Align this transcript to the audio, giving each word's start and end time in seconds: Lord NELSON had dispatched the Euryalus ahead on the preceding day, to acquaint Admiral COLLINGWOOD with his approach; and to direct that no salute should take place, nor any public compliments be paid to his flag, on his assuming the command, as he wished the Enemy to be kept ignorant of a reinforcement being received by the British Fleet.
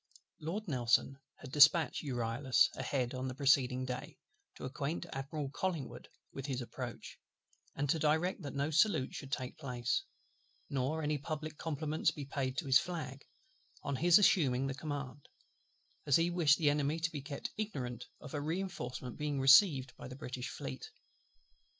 Lord 0.39 0.67
NELSON 0.67 1.19
had 1.35 1.51
dispatched 1.51 2.01
the 2.01 2.07
Euryalus 2.07 2.71
ahead 2.75 3.13
on 3.13 3.27
the 3.27 3.35
preceding 3.35 3.85
day, 3.85 4.17
to 4.55 4.63
acquaint 4.65 5.05
Admiral 5.13 5.49
COLLINGWOOD 5.51 6.07
with 6.33 6.47
his 6.47 6.59
approach; 6.59 7.19
and 7.75 7.87
to 7.87 7.99
direct 7.99 8.41
that 8.41 8.55
no 8.55 8.71
salute 8.71 9.13
should 9.13 9.31
take 9.31 9.59
place, 9.59 10.01
nor 10.71 11.03
any 11.03 11.19
public 11.19 11.59
compliments 11.59 12.09
be 12.09 12.25
paid 12.25 12.57
to 12.57 12.65
his 12.65 12.79
flag, 12.79 13.27
on 13.83 13.95
his 13.97 14.17
assuming 14.17 14.65
the 14.65 14.73
command, 14.73 15.29
as 16.07 16.15
he 16.15 16.31
wished 16.31 16.57
the 16.57 16.71
Enemy 16.71 16.97
to 16.99 17.11
be 17.11 17.21
kept 17.21 17.51
ignorant 17.55 18.07
of 18.19 18.33
a 18.33 18.41
reinforcement 18.41 19.19
being 19.19 19.39
received 19.39 19.95
by 19.97 20.07
the 20.07 20.15
British 20.15 20.49
Fleet. 20.49 20.89